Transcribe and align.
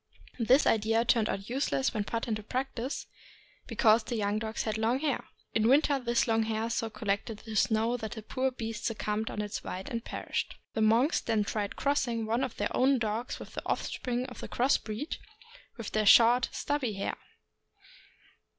This 0.39 0.65
idea 0.65 1.05
turned 1.05 1.29
out 1.29 1.47
useless 1.47 1.93
when 1.93 2.05
put 2.05 2.27
in 2.27 2.33
practice, 2.35 3.05
because 3.67 4.03
the 4.03 4.15
young 4.15 4.39
dogs 4.39 4.63
had 4.63 4.75
long 4.79 4.97
hair. 4.97 5.25
In 5.53 5.67
winter 5.67 5.99
this 5.99 6.27
long 6.27 6.41
hair 6.41 6.71
so 6.71 6.89
collected 6.89 7.37
the 7.45 7.55
snow 7.55 7.97
that 7.97 8.13
the 8.13 8.23
poor 8.23 8.49
beasts 8.49 8.87
succumbed 8.87 9.29
under 9.29 9.45
its 9.45 9.63
weight 9.63 9.89
and 9.89 10.03
perished. 10.03 10.55
The 10.73 10.81
monks 10.81 11.21
then 11.21 11.43
tried 11.43 11.75
crossing 11.75 12.25
one 12.25 12.43
of 12.43 12.55
their 12.57 12.75
own 12.75 12.97
dogs 12.97 13.37
with 13.39 13.53
the 13.53 13.61
offspring 13.67 14.25
of 14.25 14.39
the 14.39 14.47
cross 14.47 14.79
breed, 14.79 15.17
with 15.77 15.91
their 15.91 16.07
short, 16.07 16.49
stubby 16.51 16.93
hair. 16.93 17.17